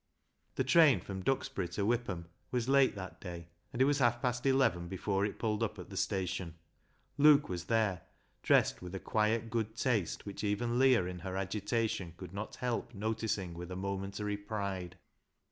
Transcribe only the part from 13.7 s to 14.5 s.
momentary